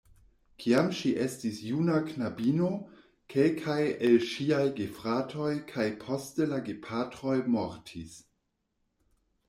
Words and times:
Kiam 0.61 0.87
ŝi 0.99 1.09
estis 1.25 1.57
juna 1.71 1.97
knabino, 2.07 2.69
kelkaj 3.35 3.77
el 4.09 4.17
ŝiaj 4.31 4.65
gefratoj 4.83 5.53
kaj 5.73 5.87
poste 6.07 6.51
la 6.55 6.61
gepatroj 6.71 7.39
mortis. 7.57 8.17